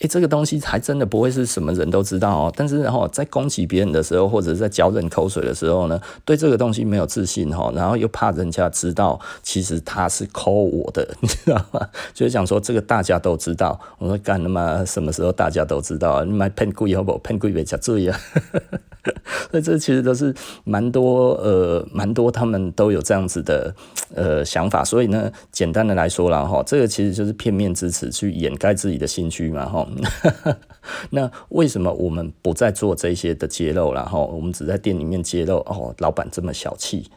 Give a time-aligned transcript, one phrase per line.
[0.00, 2.52] 诶、这个东西还真的不会是什么人都知道哦。
[2.56, 11.88] 但是然后在攻击别人的时候，或者是在嚼人口水的时候呢，对这个东西没有自信哈，然后又怕人家知道，其实他是抠我的， 你知道吗？
[12.14, 13.78] 就是讲说这个大家都知道。
[13.98, 16.24] 我说干他妈什么时候大家都知道？
[16.24, 17.18] 你买骗鬼好不好？
[17.18, 18.20] 骗鬼别吃罪啊！
[19.50, 20.34] 所以这其实都是
[20.64, 23.74] 蛮多呃，蛮多他们都有这样子的
[24.14, 24.84] 呃想法。
[24.84, 29.87] 所以呢，简单的来说了哈，这个其实就是片面之词去掩盖自己的心虚嘛哈。
[31.10, 34.18] 那为什么我们不再做这些的揭露了哈？
[34.18, 37.10] 我们只在店里面揭露哦，老板这么小气，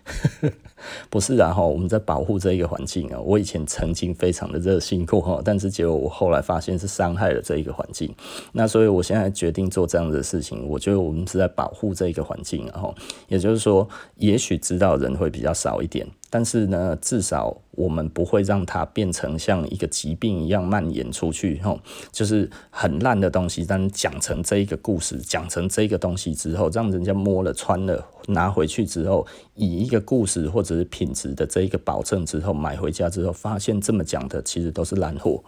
[1.09, 3.19] 不是然后我们在保护这一个环境啊。
[3.19, 8.13] 我以前曾经非常的热心过哈，但是结果我后来发现是伤害了这一个环境。
[8.51, 12.93] 那所以我现在决定做这样的事情，我觉得我们是在保护这一个环境，然后
[13.27, 16.07] 也就是说，也许知道人会比较少一点。
[16.33, 21.77] 但是呢，至少我们不会让它变成像一个疾病一样蔓延出去，吼，
[22.09, 35.43] 就是很烂的东西，但讲成这一个故事，讲成这个东西之后，让人家摸了穿了，拿回去之后，以一个故事或者是品质的这一个保证之后，买回家之后，发现这么讲的其实都是烂货。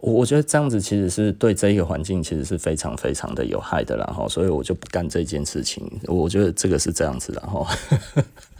[0.00, 5.88] 我我觉得这样子其实是对这一个环境其实是非常非常的有害的，然后所以我就不干这件事情。
[6.08, 7.64] 我觉得这个是这样子，然后。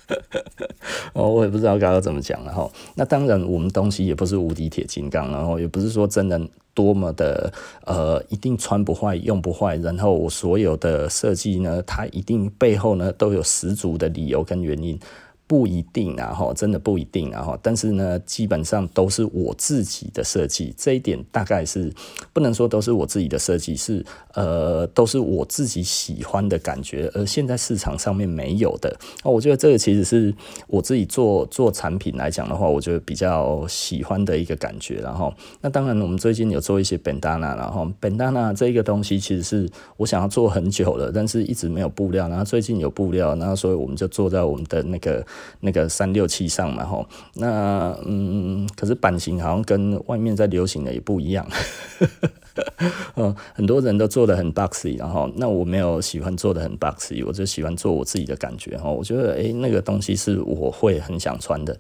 [1.14, 2.70] 哦，我也不知道刚刚怎么讲了哈。
[2.94, 6.40] 那当然，我们东西也不是无敌铁金刚，然后也不是说真的
[6.74, 7.52] 多么的
[7.84, 9.76] 呃，一定穿不坏、用不坏。
[9.76, 14.98] 然后我所有的设计呢，它一定背后呢都有十足的理由跟原因。
[15.46, 17.58] 不一定啊，哈，真的不一定啊，哈。
[17.62, 21.92] 但是呢，基本上都是我自己的设计，这一点大概是
[22.32, 28.94] 不能说都是我自己的设计，是呃，都是我自己喜欢的感觉，而现在市场上面没有的。
[29.22, 30.34] 哦，我觉得这个其实是
[30.66, 34.96] 我自己做做产品来讲的话，我觉得比较喜欢的一个感觉。
[34.96, 45.24] 然后，那当然我们最近有做一些 bandana，然后 bandana 这个东西其实是我想要做很久了，但是一直没有布料，然后最近有布料，然后所以我们就做在我们的那个。
[45.60, 51.46] 那个三六七上嘛，吼，那嗯，可是版型好像跟外面在流行的也不一样，
[53.16, 61.76] 嗯， 很多人都做的很 boxy，然后那我没有喜欢做的很 boxy，我就喜欢做我自己的感觉，哈，我觉得诶、那个东西是我会很想穿的，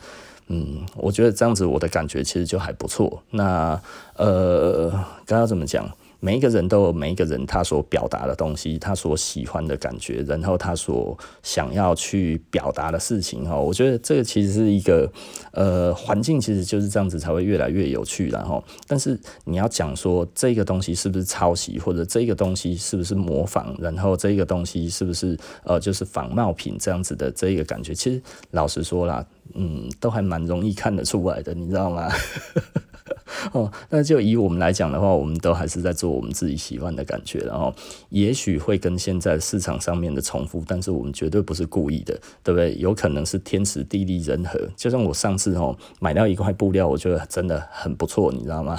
[0.48, 3.80] 嗯，我觉得这样子我的感觉其实就还不错，那
[4.16, 4.90] 呃，
[5.24, 5.88] 刚刚怎么讲？
[6.20, 15.10] 每一个人都有每一个人他所表达的东西，他所喜欢的感觉，然后他所想要去表达的事情哈，我觉得这个其实是一个
[15.52, 32.08] 呃环境，其实就是这样子才会越来越有趣，然后，但是你要讲说这个东西是不是抄袭，或者这个东西是不是模仿，然后这个东西是不是呃就是仿冒品这样子的这个感觉，其实老实说啦，嗯，都还蛮容易看得出来的，你知道吗？
[33.52, 37.72] 哦，那就以我们来讲的话，我们都还是在做我们自己喜欢的感觉，然后
[38.08, 42.76] 也许会跟现在市场上面的重复，但是我们绝对不是故意的，对不对？
[42.76, 44.58] 有可能是天时地利人和。
[44.76, 48.78] 就像我上次哦买到一块布料，我觉得真的很不错，你知道吗？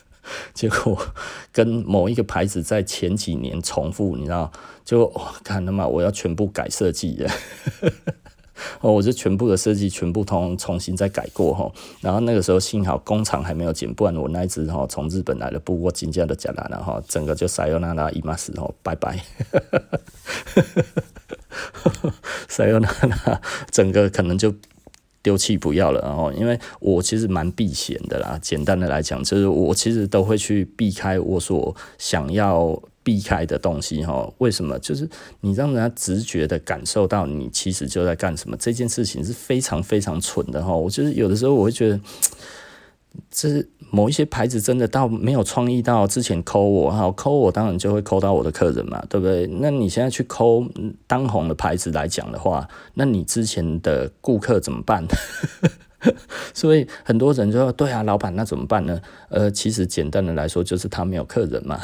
[0.54, 0.98] 结果
[1.52, 4.50] 跟某一个牌子在前几年重复，你知道，
[4.84, 5.12] 就
[5.44, 7.30] 看他妈我要全部改设计的。
[8.80, 19.18] 哦，我就全部的设计全部通重新再改过哈，然后那个时候幸好工厂还没有剪，不然我那一只哈从日本来的布，我真的都剪烂了哈，整个就塞尤那拉伊玛斯哈，拜拜，
[22.48, 23.40] 塞尤那拉
[23.70, 24.54] 整个可能就
[25.22, 32.80] 丢弃不要了，然后因为我其实蛮避嫌的啦，简单的来讲就是我其实都会去避开我所想要。
[33.06, 34.76] 避开的东西哈，为什么？
[34.80, 35.08] 就是
[35.42, 40.74] 你让人家直觉的感受到你其实就在干什么，这件事情是非常非常蠢的哈。
[40.74, 42.00] 我就是有的时候我会觉得，
[43.30, 49.46] 这某一些牌子真的到没有创意到之前抠我哈，抠我当然就会抠到我的客人嘛，对不对？
[49.60, 50.66] 那你现在去抠
[51.06, 55.06] 当红的牌子来讲的话，那你之前的顾客怎么办？
[56.52, 59.00] 所以很多人就说，对啊，老板那怎么办呢？
[59.28, 61.80] 呃，其实简单的来说，就是他没有客人嘛。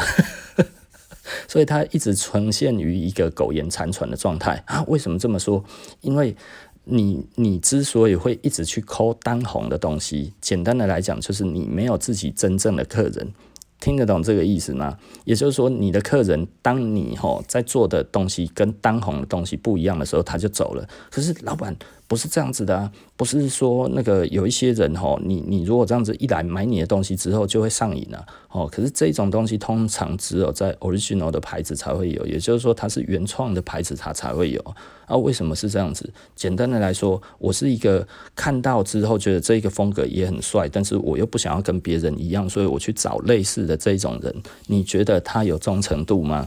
[1.49, 4.83] 所以它一直呈现于一个苟延残喘的状态啊？
[4.89, 5.65] 为什么这么说？
[6.01, 6.37] 因为
[6.85, 13.33] 你你之所以会一直去抠当红的东西，简单的来讲，就是你没有自己真正的客人，
[13.81, 14.99] 听得懂这个意思吗？
[15.25, 20.89] 也就是说，你的客人当你吼在做的东西跟当红的东西不一样的时候，他就走了。
[21.11, 21.77] 可是老板。
[22.13, 28.69] 不是这样子的啊，不是说那个有一些人吼，你你如果这样子一来买你的东西之后就会上瘾了哦。
[28.71, 34.61] 可是这种东西通常只有在 original 的牌子才会有，也就是说它是原创的牌子它才会有
[35.07, 35.17] 啊。
[35.17, 36.13] 为什么是这样子？
[36.37, 38.07] 简单的来说，我是一个
[38.37, 44.43] 看到之后觉得这个风格也很帅，但是我又不想要跟别人一样，所以我去找类似的这种人。
[44.67, 46.47] 你觉得他有忠诚度吗？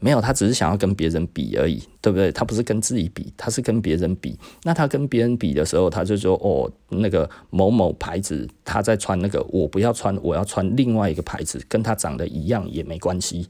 [0.00, 2.32] 没有，他只是想要跟别人比而已，对不对？
[2.32, 4.38] 他不是跟自己比，他是跟别人比。
[4.64, 13.46] 那他跟别人比的时候，他就说：“哦，那个某某牌子，他在穿那个，我不要穿，我要穿另外一个牌子，跟他长得一样也没关系，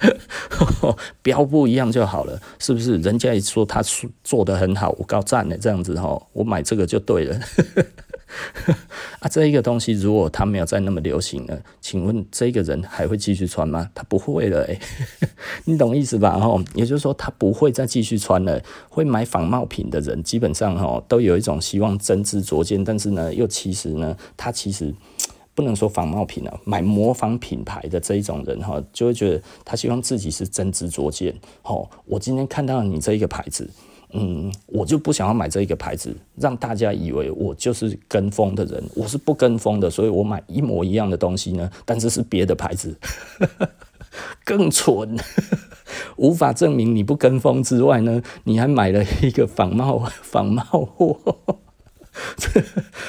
[1.22, 2.98] 标不一样就好了，是不是？
[2.98, 3.82] 人家也说他
[4.22, 7.40] 做得很好，我高赞呢，这样子哈，我买这个就对了。”
[9.20, 13.90] 啊，这一个东西如果它没有再那么流行了，请问这个人还会继续穿吗？
[13.94, 14.80] 他不会了，欸，
[15.64, 16.38] 你懂意思吧？
[16.38, 18.60] 哈，也就是说他不会再继续穿了。
[18.88, 24.94] 会买仿冒品的人，基本上哈都有一种希望真知灼见，但是呢，又其实呢，他其实
[25.54, 31.34] 不能说仿冒品了，买模仿品牌的这一种人哈，就会觉得他希望自己是真知灼见。
[31.62, 33.70] 哦，我今天看到你这一个牌子。
[34.18, 38.82] 嗯，我就不想要买这一个牌子，让大家以为我就是跟风的人。
[38.94, 42.96] 我是不跟风的，所以我买一模一样的东西呢，但是是别的牌子，
[44.44, 45.16] 更蠢，
[46.16, 51.18] 无法证明你不跟风之外呢，你还买了一个仿冒 仿冒货，
[52.38, 52.62] 这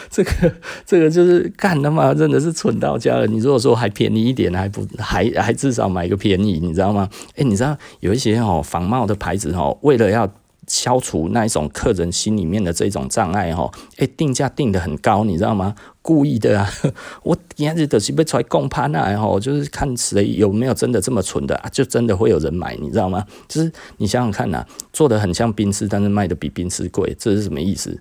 [0.09, 0.54] 这个
[0.86, 3.25] 这个就是干他妈真的是蠢到家了。
[3.27, 7.09] 你如果说还便宜一点，还不还还至少买个便宜，你知道吗？
[7.38, 10.30] 哎，你知道有一些哦仿冒的牌子哦，为了要
[10.68, 15.74] 消除那一种客人心里面的这种障碍哈，诶，定价定得很高，你知道吗？
[16.02, 16.69] 故意的啊！
[17.24, 23.25] 我今日就是被出来供盘啊，哈，就是看谁有没有真的这么蠢的啊，就真的会有人买，你知道吗？
[23.48, 28.00] 就是你想想看呐，做的很像冰丝，但是卖的比冰丝贵，这是什么意思？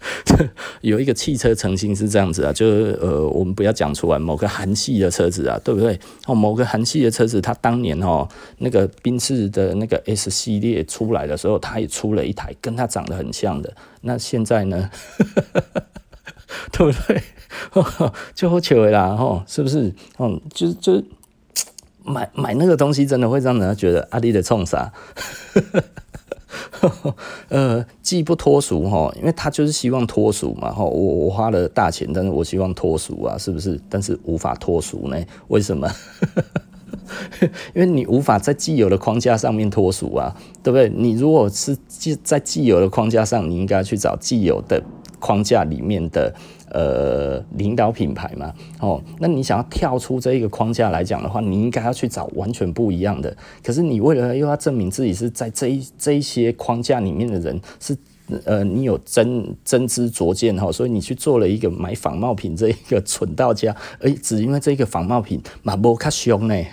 [0.82, 5.98] 有一个汽车曾经是这样子啊，就是呃，我们不要讲出来，某个韩系的车子啊，对不对？
[6.26, 8.28] 哦，某个韩系的车子，它当年哦，
[8.58, 13.74] 那个宾士的那个 S 系列出来的时候，它也出了一台跟它长得很像的。
[14.02, 14.90] 那现在呢？
[16.72, 17.22] 对不对？
[18.34, 19.92] 就好巧啦，吼，是不是？
[20.18, 21.02] 嗯，就就
[22.04, 24.92] 买买那个东西，真的会让人家觉得阿弟在冲啥？
[26.70, 27.14] 呵 呵
[27.48, 30.82] 呃，既不脱俗哈，因为他就是希望脱俗嘛哈。
[30.84, 33.80] 我我花了大钱，但是我希望脱俗啊，是不是？
[33.88, 35.16] 但是无法脱俗呢？
[35.48, 35.88] 为什么？
[37.74, 40.88] 因为你无法在既有的框架上面脱俗啊，对不对？
[40.88, 44.82] 你如果是既在既有的框架上，你应该去找既有的
[45.18, 46.34] 框架里面的。
[46.70, 53.36] 呃，领导品牌嘛，哦，那你想要跳出这一个框架来讲的话，你应该要去找完全不一样的。
[53.62, 57.96] 可是你为了又要证明自己是在这一这一些框架里面的人，是
[58.44, 66.54] 呃，你有真真知灼见哈，所以你去做了一个买仿冒品这一个蠢到家，而只因为这个仿冒品嘛，无卡凶呢。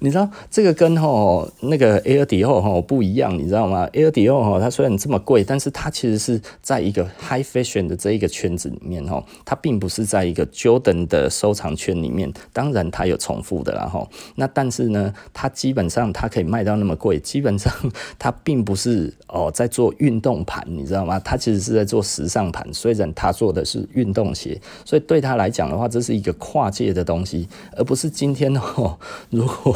[0.00, 12.32] 你知道这个跟吼那个 Air Dior 吼不一样，你知道吗？Air Dior 吼它虽然这么贵，但是它其实是在一个 High Fashion 的这一个圈子里面吼，它并不是在一个 Jordan 的收藏圈里面。
[12.52, 17.72] 当然它有重复的啦吼，那但是呢，它基本上它可以卖到那么贵，基本上
[18.18, 21.20] 它并不是哦在做运动盘，你知道吗？
[21.20, 22.66] 它其实是在做时尚盘。
[22.72, 28.98] 虽然它做的是运动鞋，所以对他来讲的话，这是一个跨界的东西，而不是今天哦
[29.30, 29.71] 如果。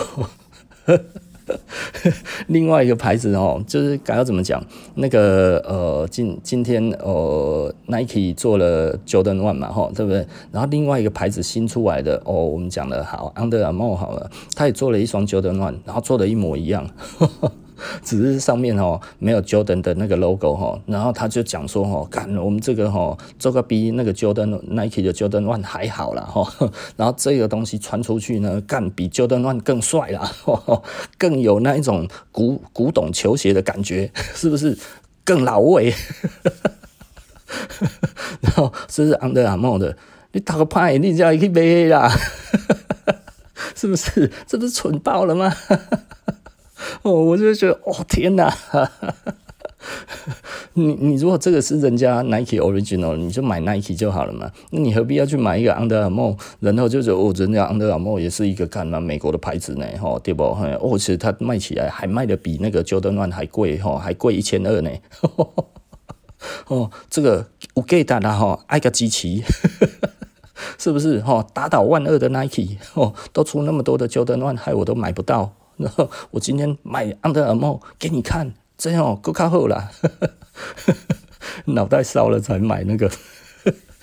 [2.49, 4.61] 另外一个牌子哦，就是该要怎么讲？
[4.97, 10.27] 那个呃，今今天呃，Nike 做了 Jordan One 嘛，哈，对不对？
[10.51, 16.89] 然后另外一个牌子新出来的哦，我们讲的好，Under Armour 好了，他也做了一双 Jordan One，然后做的一模一样。
[18.03, 26.47] 只是上面哦没有 Jordan 的那个 logo 哈，然后他就讲说哦，干我们这个哈做个比那个 Jordan Nike 的 Jordan One 还好啦哈，
[26.97, 30.33] 然后这个东西传出去呢，干比 Jordan One 更帅啦，
[31.19, 34.79] 更有那一种古古董球鞋的感觉，是不是
[35.25, 35.93] 更老味？
[38.41, 39.97] 然后这是 Under Armour 的，
[40.33, 42.11] 你打个牌，你叫一去买啦，
[43.77, 44.31] 是不是？
[44.47, 45.53] 这不是蠢爆了吗？
[47.03, 48.53] 哦，我就觉得，哦天哪！
[50.75, 54.51] 你你如果这个是人家 Nike Original，你就买 Nike 就好了嘛。
[54.71, 56.37] 那你何必要去买一个 Under Armour？
[56.61, 59.87] 然后就是哦，人家 Under Armour 也是一个干嘛美国的牌子呢？
[60.01, 60.43] 哈，对不？
[60.43, 64.91] 哦，其实它卖起来还卖得比那个 Jordan One 还贵哈，还贵一千二呢。
[66.69, 69.43] 哦，这个我给大家哈，爱个机器，
[70.79, 71.21] 是不是？
[71.21, 75.56] 哈，打倒万恶的 Nike 哦，都出那么多的 Jordan One，害我都买不到。
[75.77, 79.91] 然后我今天买 Under Armour 给你看，这样够靠后了，
[81.67, 83.11] 脑袋烧了才买那个。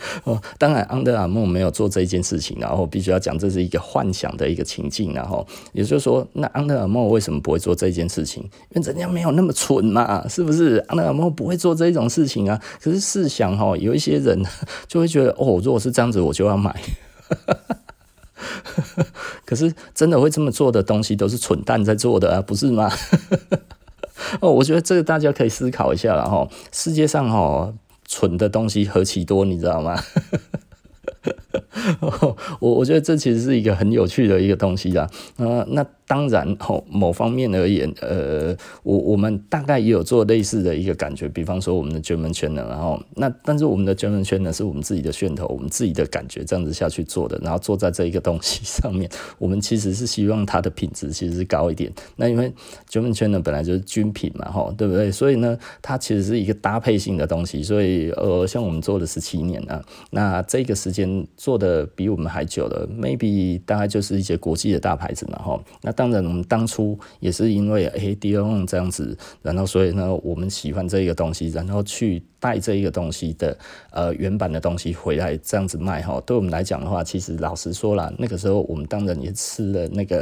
[0.25, 8.44] 哦，当然，Under Armour 没有做这一件事情，然后必须要讲这是一个幻想的一个情境，然后也就是说，那 Under Armour 为什么不会做这件事情？
[8.72, 12.62] 因为人家没有那么蠢嘛，是不是？Under Armour 不会做这种事情啊。
[12.82, 14.44] 可是试想哈，有一些人
[14.89, 16.75] 就会觉得，哦，如果是这样子，我就要买。
[19.46, 22.92] 可是真的会这么做的东西，都是蠢蛋在做的啊，不是吗？
[24.42, 26.48] 哦，我觉得这个大家可以思考一下了哈。
[26.72, 27.74] 世界上哈。
[28.06, 29.98] 蠢的东西何其多，你知道吗？
[32.60, 35.10] 我我觉得这其实是一个很有趣的一个东西啦。
[35.38, 35.84] 呃，那。
[36.13, 51.91] 当然，吼，某方面而言，呃，我我们大概也有做类似的一个感觉，比方说我们的 German Channel，然后那但是我们的 German Channel 是我们自己的噱头，我们自己的感觉这样子下去做的，然后做在这一个东西上面，我们其实是希望它的品质其实是高一点。
[52.15, 52.53] 那因为
[52.91, 55.12] German Channel 本来就是军品嘛，吼，对不对？
[55.12, 57.63] 所以呢，它其实是一个搭配性的东西。
[57.63, 66.02] 所以呃，像我们做了十七年啊，那这个时间做的比我们还久了，maybe 大概就是一些国际的大牌子嘛，吼，那。
[66.03, 73.57] 当然，我们当初也是因为诶 Dior 这样子，然后所以呢，我们喜欢这一个东西，然后去带这一个东西的
[73.89, 76.22] 呃原版的东西回来这样子卖哈。
[76.25, 80.22] 对我们来讲的话，其实老实说啦，那个时候我们当然也吃了那个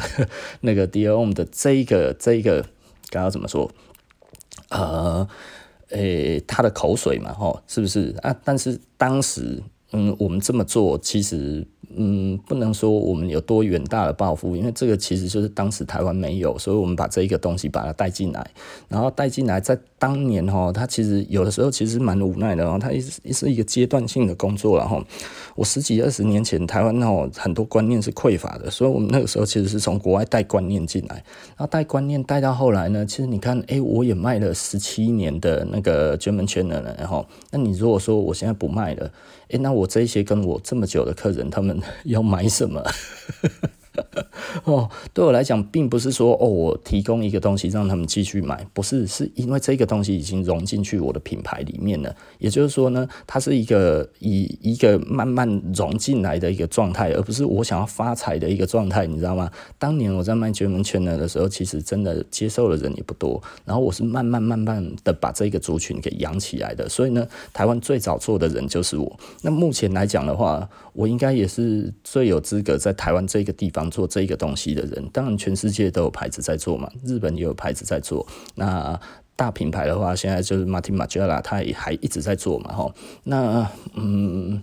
[0.59, 2.61] 那个 D O M 的这一个这一个
[3.09, 3.71] 刚刚怎么说？
[4.69, 5.27] 呃，
[5.89, 8.35] 诶，他的口水嘛，哈，是不是啊？
[8.43, 9.59] 但是当时，
[9.91, 11.65] 嗯，我们这么做其实。
[11.93, 18.50] 嗯，不能说我们有多远大的抱负，因为这个其实就是当时台湾没有，所以我们把这一个东西把它带进来，
[18.88, 22.79] 然后带进来，再当年哈，他其实有的时候其实蛮无奈的，哦。
[22.81, 25.00] 他是是一个阶段性的工作，了哈
[25.55, 31.17] 我十几二十年前台湾哦很多观念是匮乏的，所以我们那个时候其实是从国外带观念进来，
[31.55, 39.12] 然后带观念带到后来呢，其实你看，哎、我也卖了十七年的那个 German Channel 了，然后那你如果说我现在不卖了，
[39.51, 41.79] 哎、那我这些跟我这么久的客人他们。
[42.05, 42.84] 要买什么？
[44.63, 52.15] 哦，对我来讲，并不是说哦，我提供一个东西让他们继续买，不是，是因为这个东西已经融进去我的品牌里面了。
[52.39, 59.51] 也就是说呢，它是一个以一个慢慢融进来的一个状态，而不是我想要发财的一个状态，你知道吗？
[59.77, 66.88] 当年我在卖绝门圈的时候，其实真的接受的人也不多，然后我是慢慢慢慢的把这个族群给养起来的。
[66.88, 69.19] 所以呢，台湾最早做的人就是我。
[69.41, 79.00] 那目前来讲的话，我应该也是最有资格在台湾这个地方做这个东西的人，当然全世界都有牌子在做嘛，日本也有牌子在做，那。
[79.33, 82.93] 大品牌的话，现在就是 Martin Margiela，他也还一直在做嘛，哈。
[83.24, 84.62] 那嗯，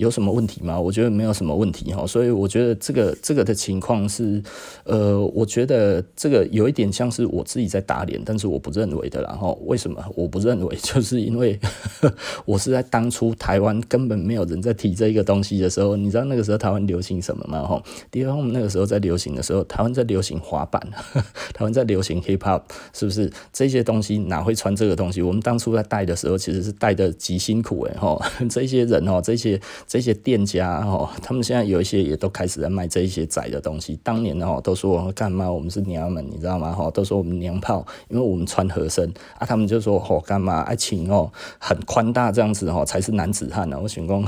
[0.00, 0.80] 有什么问题吗？
[0.80, 2.06] 我觉得没有什么问题哈。
[2.06, 4.42] 所以我觉得这个这个的情况是，
[4.84, 9.20] 呃，我觉得这个有一点像是我自己在打脸，但是我不认为的。
[9.20, 10.74] 然后为什么我不认为？
[10.82, 11.60] 就是因为
[12.46, 17.62] 我是在当初台湾根本没有人在提这一个东西的时候，你知道那个时候台湾流行什么吗？
[17.66, 20.80] 哈，第二，我们那个时候在流行的时候，台湾在流行滑板，
[21.52, 22.62] 台湾在流行 Hip Hop，
[22.94, 24.16] 是不是这些东西？
[24.16, 25.20] 哪会穿这个东西？
[25.20, 28.20] 我们当初在带的时候，其实是带的极辛苦诶吼！
[28.48, 33.98] 这些人哦，这些这些店家哦， 他们现在有一些也都开始在卖这一些窄的东西。
[34.04, 35.50] 当年哦，都说干嘛？
[35.50, 36.70] 我们是娘们，你知道吗？
[36.70, 39.44] 哈，都说我们娘炮，因为我们穿合身啊。
[39.44, 41.28] 他们就说哦，干嘛爱情哦，
[41.58, 43.80] 很宽大这样子哦，才是男子汉呢。
[43.82, 44.24] 我想讲，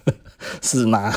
[0.62, 1.12] 是吗？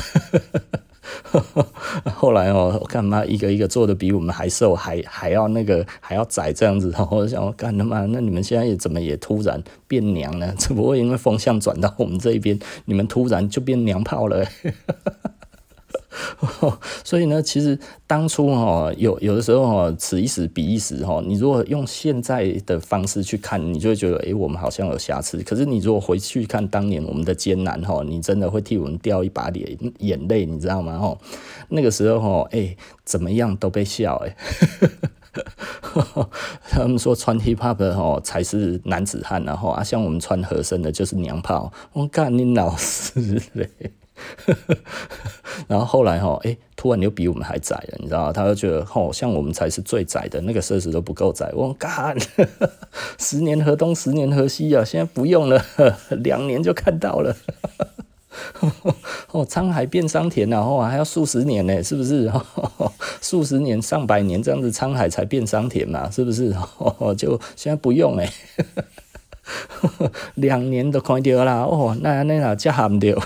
[2.14, 10.54] 后来哦，我干嘛一个一个做的比我们还瘦，还还要那个还要窄这样子，然后我想我干他妈，那你们现在也怎么也突然变娘呢？
[10.58, 14.46] 只不过因为风向转到我们这一边，你们突然就变娘炮了。
[17.04, 21.22] 所以呢，其实当初哈有有的时候哈，此一时彼一时哈。
[21.26, 25.38] 你如果用现在的方式去看，你就会觉得，诶，我们好像有瑕疵。
[25.42, 30.98] 可是你如果回去看当年我们的艰难哈，你真的会替我们掉一把眼眼泪，你知道吗？
[30.98, 31.16] 哈，
[31.68, 34.34] 那个时候哈，诶，怎么样都被笑诶。
[36.70, 41.70] 他们说穿 hip hop 的哈才是男子汉，然后啊，像我们穿合身的就是娘炮。
[41.92, 43.68] 我干你老师嘞！
[45.68, 48.32] 然后后来哈，哎，突然又比我们还窄了，你知道吗？
[48.32, 51.50] 他就觉得，吼，像我们才是最窄的，那个设施都不够窄。
[51.54, 52.16] 我干，
[53.18, 55.64] 十年河东，十年河西啊，现在不用了，
[56.22, 57.36] 两年就看到了。
[59.30, 62.30] 哦，沧海变桑田，然后还要数十年呢，是不是？
[63.22, 66.54] 数十年、上百年这样子，沧海才变桑田嘛，是不是？
[67.16, 68.30] 就现在不用哎，
[70.34, 73.18] 两年都看到了，哦，那那哪叫喊掉？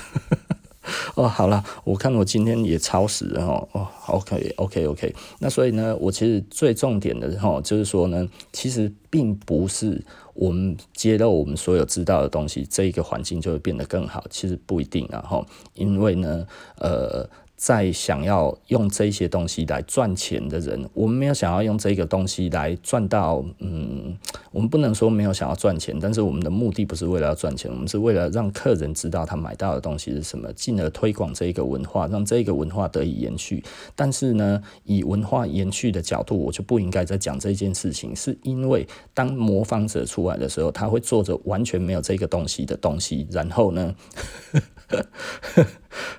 [1.21, 3.69] 哦，好了，我看我今天也超时了哦。
[3.73, 5.15] 哦，OK，OK，OK。
[5.39, 14.25] 那所以呢，我其实最重点的哈，就是说呢，其实并不是我们揭露我们所有知道的东西，这一个环境就会变得更好。
[14.31, 16.47] 其实不一定啊，哈，因为呢，
[16.79, 17.29] 呃。
[17.61, 24.17] 在想要用这些东西来赚钱的人，我们没有想要用这个东西来赚到，嗯，
[24.51, 33.63] 我们不能说没有想要赚钱，但是我们的目的不是为了要赚钱，我们是为了让客人知道他买到的东西是什么，进而推广这个文化，让这个文化得以延续。
[33.95, 43.95] 但是呢，以文化延续的角度，我就不应该再讲这件事情，是因为当模仿者出来的时候，他会做着完全没有这个东西的东西，然后呢，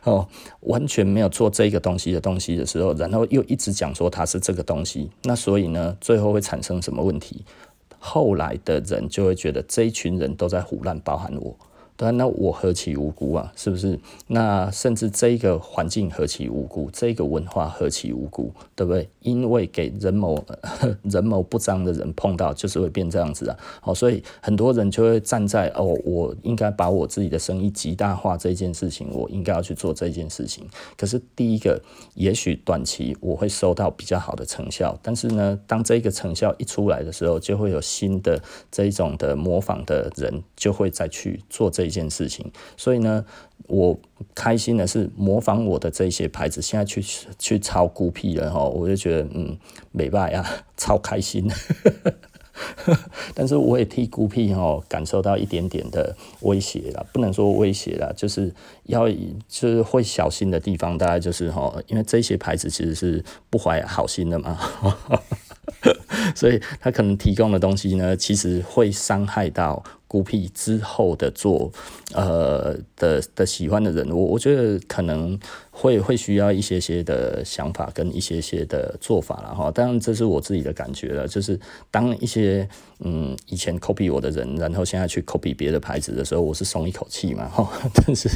[0.03, 0.27] 哦，
[0.61, 7.43] 完全没有做这个东西的东西的时候，然后又一直讲说它是这个东西，那所以呢，最后会产生什么问题？
[7.99, 11.55] 后来的人就会觉得这一群人都在胡乱，包含我。
[12.09, 13.99] 那我何其无辜啊，是不是？
[14.25, 19.07] 那甚至这个环境何其无辜，这个文化何其无辜，对不对？
[19.19, 20.43] 因为给人谋
[21.03, 23.57] 人谋不张的人碰到，就是会变这样子啊。
[23.81, 30.65] 好，所以很多人就会站在哦，我应该把我自己的生意极大化这件事情，我应该要去做这件事情。
[30.97, 31.79] 可是第一个，
[32.15, 38.41] 也许短期我会收到比较好的成效，但是呢，当这个成效一出来的时候，就会有新的
[38.71, 41.90] 这一种的模仿的人就会再去做这。
[41.91, 43.25] 一件事情，所以呢，
[43.67, 43.99] 我
[44.33, 47.03] 开心的是模仿我的这些牌子，现在去
[47.37, 49.57] 去抄孤僻了哈，我就觉得嗯，
[49.91, 50.45] 没办法呀，
[50.77, 51.51] 超开心。
[53.33, 64.57] 但是我也替孤僻哈感受到一点点的威胁了，不能说威胁了，就是要就是会小心的地方，大概就是哈，因为这些牌子其实是不怀好心的嘛，
[66.35, 69.83] 所以他可能提供的东西呢，其实会伤害到。
[70.11, 71.71] 孤僻之后的做，
[72.13, 75.39] 呃的的喜欢的人，我我觉得可能
[75.69, 79.71] 会会需要一些些的想法跟一些些的做法了哈。
[79.71, 81.57] 当然这是我自己的感觉了，就是
[81.89, 82.67] 当一些
[82.99, 87.71] 嗯以前 copy 我的人，然后现在去 copy 别的牌子的时候，我是松一口气嘛哈。
[87.95, 88.29] 但是。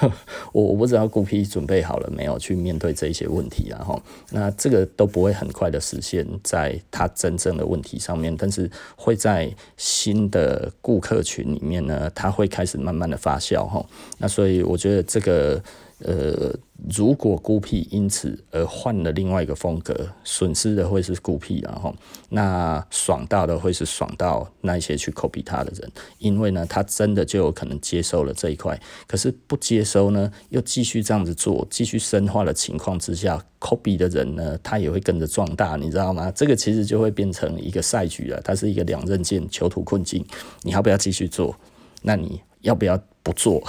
[0.52, 13.84] 我我不知道孤僻准备好了没有去面对这些问题，然后那这个都不会很快的实现在他真正的问题上面，但是会在新的顾客群里面呢，他会开始慢慢的发酵哈。
[14.18, 15.62] 那所以我觉得这个。
[16.00, 16.54] 呃，
[16.90, 21.94] 如果孤僻因此而换了另外一个风格，损失的会是孤僻，然后
[22.28, 36.30] 那爽到的会是爽到那些去 copy 他的人，因为呢，他真的就有可能接受了这一块，可是不接收呢，又继续这样子做，继续深化的情况之下，copy 的人呢，他也会跟着壮大，你知道吗？
[36.32, 40.22] 这个其实就会变成一个赛局了，它是一个两刃剑，囚徒困境，
[40.60, 41.56] 你要不要继续做？
[42.02, 43.60] 那你要不要不做？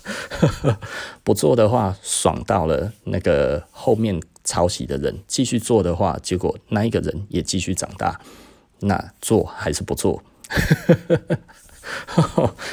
[1.24, 8.20] 不做的话，爽到了那个后面抄袭的人；继续做的话，结果那一个人也继续长大。
[8.80, 10.22] 那做还是不做？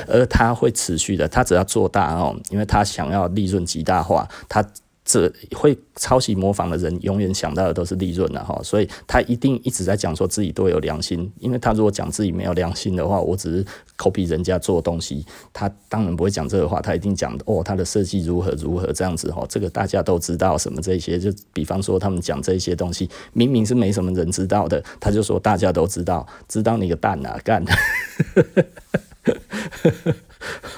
[0.08, 4.62] 而他会持续的，他只要做大哦，因为他想要利润极大化，他。
[5.08, 13.66] 这会抄袭模仿的人永远想到的都是利润了哈，所以他一定一直在讲说自己多有良心，因为他如果讲自己没有良心的话，我只是
[13.98, 27.64] copy 人家做东西，他当然不会讲这个话，他一定讲哦，他的设计如何如何这样子哈，这个大家都知道什么这些，就比方说他们讲这些东西，明明是没什么人知道的，他就说大家都知道，知道你个蛋啊干。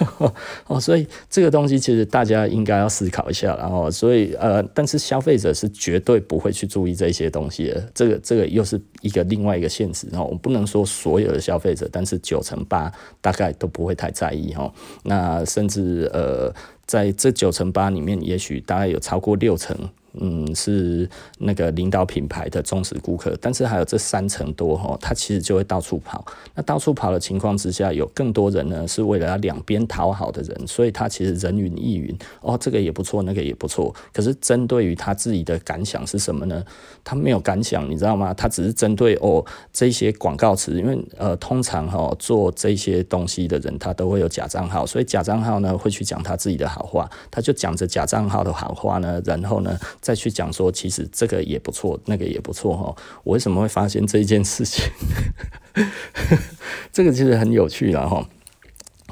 [0.68, 14.72] 哦，所以这个东西其实大家应该要思考一下，然后，所以呃，但是消费者是绝对不会去注意这些东西的，这个这个又是一个另外一个现实，然后我不能说所有的消费者，但是九成八大概都不会太在意哈，
[15.04, 16.54] 那甚至呃，
[16.86, 19.76] 在这九成八里面，也许大概有超过六成。
[20.22, 26.26] 嗯，是那个领导品牌的忠实顾客，但是还有这三成多哈，他其实就会到处跑。
[26.54, 33.96] 那到处跑的情况之下，有更多人呢是为了要两边讨好的人，所以他其实人云亦云哦，这个也不错，那个也不错。
[34.12, 36.62] 可是针对于他自己的感想是什么呢？
[37.04, 38.34] 他没有感想，你知道吗？
[38.34, 49.78] 他只是针对哦这些广告词，因为呃通常哈做这些东西的人，他都会有假账号，所以假账号呢会去讲他自己的好话，他就讲着假账号的好话呢，然后呢。
[50.10, 52.96] 再去讲说，其实这个也不错，那个也不错哈。
[53.24, 54.84] 我为什么会发现这一件事情？
[56.92, 58.28] 这个其实很有趣了哈。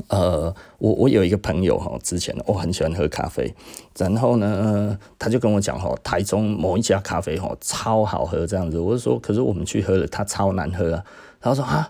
[0.07, 3.53] 呃，我我有一个朋友哈，之前我很喜欢喝咖啡，
[3.95, 8.79] 然后呢，他就跟我讲哈，台中某一家咖啡哈超好喝这样子。
[8.79, 11.03] 我就说，可是我们去喝了，它超难喝啊。
[11.47, 11.89] 然后说啊，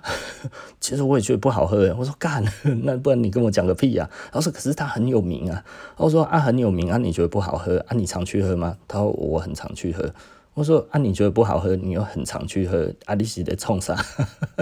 [0.79, 1.91] 其实我也觉得不好喝。
[1.97, 2.45] 我说干，
[2.83, 4.07] 那不然你跟我讲个屁呀？
[4.25, 5.65] 然后说可是它很有名啊。
[5.95, 7.95] 我说啊，很有名啊，你觉得不好喝啊？
[7.95, 8.77] 你常去喝吗？
[8.87, 10.13] 他说我很常去喝。
[10.53, 13.97] 我说啊，你觉得不好喝，你又很常去喝，啊，你是在冲啥？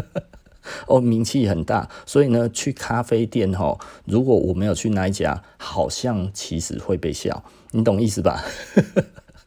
[0.88, 8.41] 哦，名气很大，所以呢，去咖啡店哈，如果我没有去那一家，好像其实会被笑，你懂意思吧？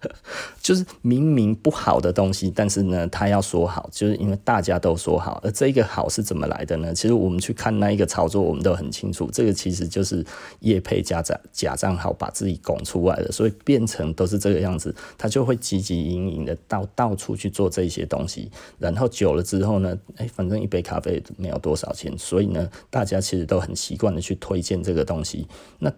[0.63, 5.41] 就是明明不好的东西，但是呢，他要说好，就是因为大家都说好。
[5.43, 6.95] 而这个好是怎么来的呢？
[6.95, 10.25] 其实我们去看那一个操作，我们都很清楚，这个其实就是
[10.61, 25.47] 业配假账假账号把自己拱出来的，所以变成都是这个样子，他就会汲汲营营的到到处去做这些东西，然后久了之后呢，哎，反正一杯咖啡没有多少钱，所以呢，大家其实都很习惯的去推荐这个东西。
[25.79, 25.93] 那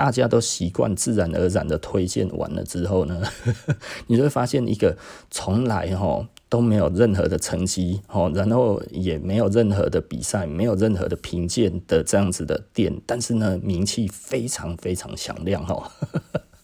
[0.00, 3.20] 大家都习惯自然而然的推荐完了之后呢，
[4.08, 4.96] 你就会发现一个
[5.30, 15.90] 从来哈都没有任何的成绩哦，然后也没有任何的比赛，没有任何的评鉴的这样子的店，但是呢，名气非常非常响亮哦。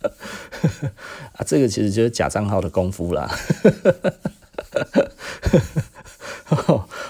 [1.36, 3.30] 啊，这个其实就是假账号的功夫啦。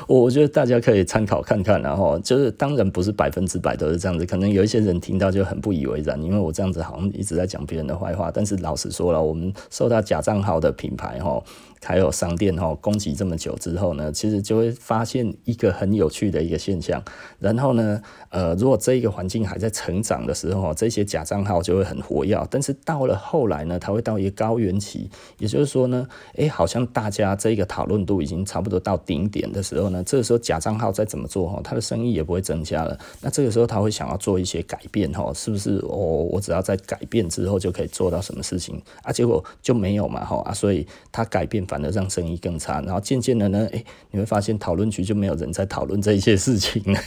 [0.07, 8.31] 我觉得大家可以参考看看，然后就是当然不是百分之百都是这样子，可能有一些人听到就很不以为然，因为我这样子好像一直在讲别人的坏话。
[8.33, 11.43] 但是老实说了，我们受到假账号的品牌哈。
[11.83, 17.03] 还有商店哈，攻击这么久之后呢，其实就会发现一个很有趣的一个现象。
[17.39, 22.37] 然后呢，呃，如果这一个环境还在成长的时候，这些假账号就会很活跃。
[22.51, 32.99] 但是到了后来呢，它会到一个高原期，也就是说呢，哎，好像大家这个讨论度已经差不多到顶点的时候呢，这个时候假账号再怎么做哈，它的生意也不会增加了。
[33.21, 35.77] 那这个时候他会想要做一些改变哈，是不是？
[35.89, 39.13] 哦，我只要在改变之后就可以做到什么事情啊？
[39.13, 41.77] 结果就没有嘛哈啊，所以他改变反。
[41.85, 47.01] 而让生意更差，然后渐渐的呢，哎，你会发现讨论区就没有人在讨论这些事情了，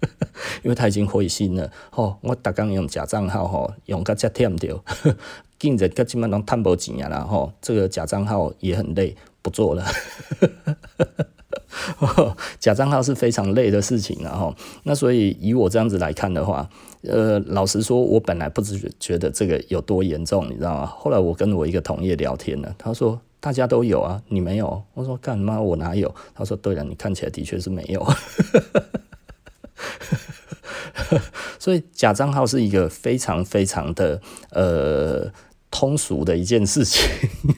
[0.64, 1.70] 因为他已经灰心了。
[1.90, 4.82] 哦，我打刚用假账号，吼，用个假添掉，
[5.58, 9.84] 竟然个基本上赚不钱啊，然后这个假账号也很累，不做了。
[12.58, 16.70] 假账号是非常累的事情，然后那所以以我这样子来看的话，
[17.02, 20.86] 呃，老实说，我本来不是觉得这个有多严重，你知道吗？
[20.86, 23.20] 后来我跟我一个同业聊天了，他说。
[23.42, 24.84] 大家都有啊，你没有？
[24.94, 25.60] 我说干嘛？
[25.60, 26.14] 我哪有？
[26.32, 28.06] 他说对了，你看起来的确是没有。
[31.58, 35.28] 所以假账号是一个非常非常的呃
[35.72, 37.02] 通俗的一件事情，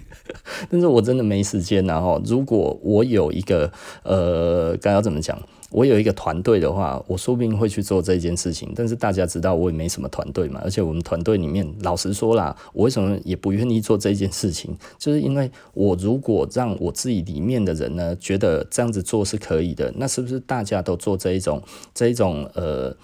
[0.70, 1.85] 但是我真的没时间。
[1.85, 3.70] 然后如果我有一个
[4.05, 5.38] 呃，该要怎么讲？
[5.74, 8.72] 我有一个团队的话，我说不定会去做这件事情。
[8.76, 14.72] 但是大家知道我也没什么团队嘛，而且我们团队里面，老实说啦，我为什么也不愿意做这件事情？
[14.98, 21.60] 就是因为我如果让我自己里面的人呢，觉得这样子做是可以的，那是不是大家都做这一种
[21.92, 22.96] 这一种呃？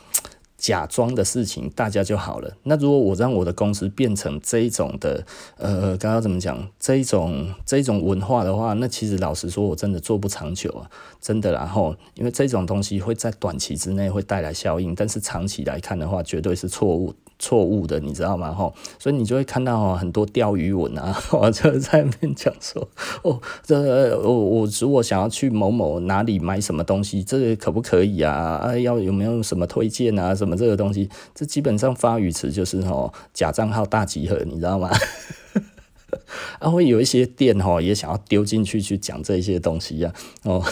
[0.61, 2.55] 假装的事情，大家就好了。
[2.65, 5.25] 那如果我让我的公司变成这一种的，
[5.57, 6.69] 呃，刚刚怎么讲？
[6.79, 11.51] 这一种这一种文化的话，那其实老实说，我真的做不长久啊，真的。
[11.51, 17.15] 然后，因为这种东西会在短期之内会带来效应，但是长期来看的话，绝对是错误。
[17.41, 18.53] 错误的，你知道吗？
[18.55, 22.87] 吼，所以你就会看到很多钓鱼文啊， 我就在那边讲说，
[23.23, 28.33] 哦，这我我如果想要去某某哪里买什么东西，这个可不可以啊？
[28.33, 30.35] 啊，要有没有什么推荐啊？
[30.35, 34.91] 什么这个东西，这基本上发语词就是吼假账号大集合，你知道吗？
[36.61, 40.13] 啊，会有一些店吼也想要丢进去去讲这些东西呀，
[40.45, 40.63] 哦。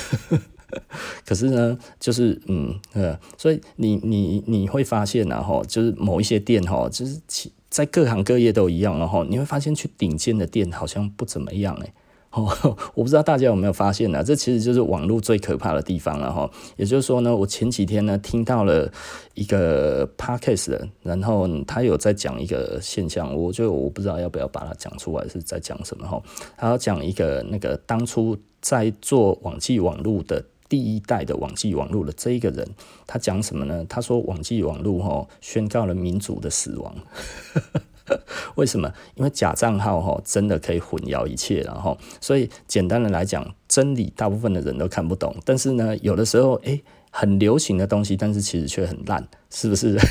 [1.27, 11.93] 可是呢，就是嗯呃，所以你你你会发现然后就是某一些店哈，就是其在各行各业都一样，了哈你会发现去顶尖的店好像不怎么样哎，
[12.33, 12.47] 哦，
[12.95, 14.23] 我不知道大家有没有发现呢？
[14.23, 16.51] 这其实就是网络最可怕的地方了哈。
[16.77, 18.91] 也就是说呢，我前几天呢听到了
[19.35, 26.23] 一个 podcast，然后他有在讲一个现象，我就我不知道要不要把它讲出来是在讲什么哈。
[26.57, 30.45] 他要讲一个那个当初在做网际网络的。
[30.69, 32.69] 第一代的网际网络的这一个人，
[33.07, 33.85] 他讲什么呢？
[33.89, 36.95] 他说网际网络哈宣告了民主的死亡。
[38.55, 38.91] 为什么？
[39.17, 49.99] 因为假账号哈真的可以混淆一切，然后所以简单的来讲，真理大部分的人都看不懂，但是呢，有的时候哎、很流行的东西，但是其实却很烂，是不是？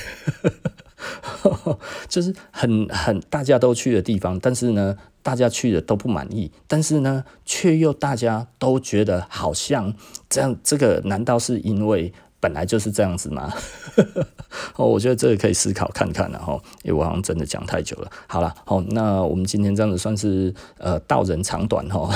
[2.07, 4.95] 就是很很大家都去的地方，但是呢，
[5.27, 9.93] 大家去的都不满意，但是呢，却又大家都觉得好像
[10.29, 13.53] 这样，这个难道是因为本来就是这样子吗？
[14.77, 18.09] 哦，我觉得这个可以思考看看，然后，因为我好像真的讲太久了。
[18.25, 21.99] 好了，好，那我们今天这样子算是呃道人长短哈。
[21.99, 22.09] 哦，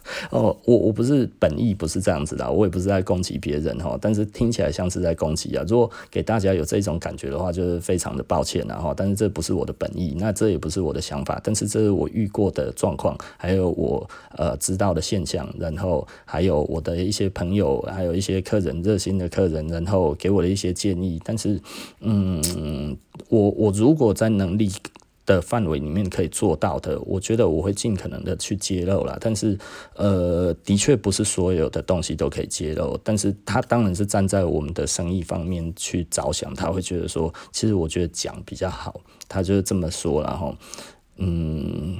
[0.30, 5.64] 哦我我不是本意不是这样子的，我也不是在攻击别人哈，但是听起来像是在攻击啊。
[5.68, 8.94] 如果给大家有这种感觉的话，就是非常的抱歉了哈。
[8.96, 21.20] 但是这不是我的本意，那这也不是我的想法，但是这是我遇过的状况，还有我呃知道的现象，然后还有我的一些朋友，还有一些客人，热心的客人，然后给我的一些建议。
[21.24, 21.60] 但是，
[22.00, 22.96] 嗯，
[23.28, 24.70] 我我如果在能力
[25.34, 29.16] 的范围里面可以做到的，我觉得我会尽可能的去揭露啦。
[29.20, 29.58] 但是，
[29.96, 32.98] 呃，的确不是所有的东西都可以揭露。
[33.02, 40.54] 但是他当然是站在我们的生意方面去着想，他会觉得说，其实我觉得讲比较好，他就是这么说，然后，
[41.16, 41.98] 嗯。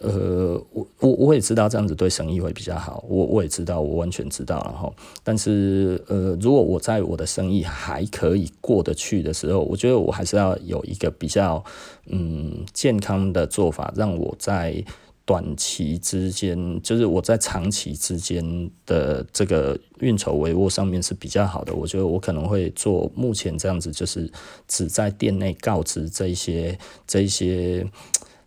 [0.00, 11.64] 呃，我我我也知道这样子对生意会比较好，我我也知道，我完全知道，然后，但是呃，如果我在我的生意还可以过得去的时候，我觉得我还是要有一个比较
[12.06, 14.84] 嗯健康的做法，让我在
[15.24, 21.74] 短期之间，就是我在长期之间的这个运筹帷幄上面是比较好的。
[21.74, 24.30] 我觉得我可能会做目前这样子，就是
[24.68, 27.84] 只在店内告知这一些这一些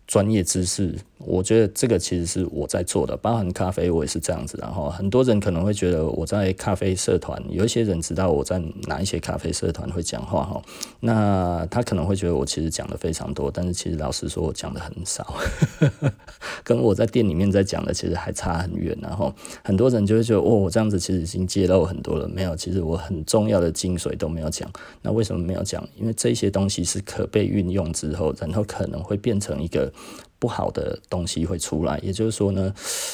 [0.08, 0.96] 专业知识。
[1.26, 4.58] 我觉得这个其实是我在做的，包含咖啡，我也是这样子。
[4.62, 10.62] 然后很多人可能会觉得我在咖啡社团，有一些人知道我在哪一些咖啡社团会讲话哈。
[11.00, 15.36] 那他可能会觉得我其实讲的非常多，但是其实老实说，我讲的很少，
[16.64, 18.98] 跟我在店里面在讲的其实还差很远。
[19.02, 22.28] 然后很多人就会觉得，哦，我这样子其实已经揭露很多了。
[22.28, 24.70] 没有，其实我很重要的精髓都没有讲。
[25.02, 25.88] 那为什么没有讲？
[25.96, 29.92] 因为这些东西是可被运用之后，然后可能会变成一个。
[30.42, 32.74] 不好的东西会出来，也就是说呢，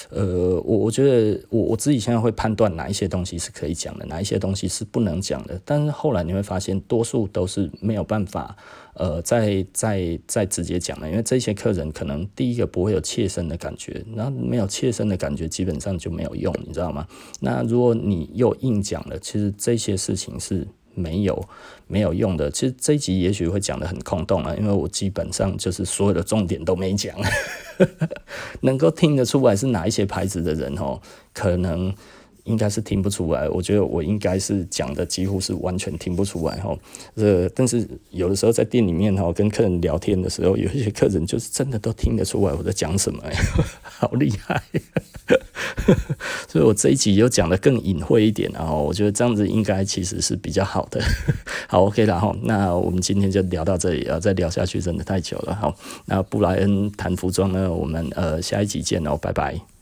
[0.09, 5.59] 呃，我我觉得我我自己现在会判断哪一些东西是可以讲的，哪一些东西是不能讲的。
[5.65, 8.55] 但是后来你会发现，多数都是没有办法，
[8.93, 17.05] 呃，再再再直接讲的，因为这些客人可能第一个不会有切身的感觉，然后没有切身的感觉，基本上就没有用，你知道吗？
[17.41, 20.65] 那如果你又硬讲了，其实这些事情是。
[20.97, 21.47] 没有
[21.87, 27.15] 没有用的，其实这一集也许会讲的很空洞啊，因为我基本上就是所有的重点都没讲，
[28.61, 30.99] 能够听得出来是哪一些牌子的人哦，
[31.33, 31.93] 可能。
[32.47, 36.75] 应该是听不出来，我觉得我应该是讲的几乎是完全听不出来哈。
[37.15, 43.21] 呃，但是有的时候在店里面哈，跟客人聊天的时候，有一些客人就是真的都听得出来我在讲什么，
[43.83, 44.63] 好厉害。
[46.47, 51.01] 所以我这一集又讲的更隐晦一点，然后我觉得这样子应该其实是比较好的。
[51.67, 55.55] 好，OK 了哈，那我们今天就聊到这里啊，再聊下去真的太久了。
[55.55, 59.76] 好，那布莱恩谈服装呢，我们呃下一集见哦，拜拜。